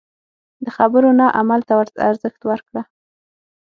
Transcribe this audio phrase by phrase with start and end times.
[0.63, 1.73] د خبرو نه عمل ته
[2.09, 2.81] ارزښت ورکړه.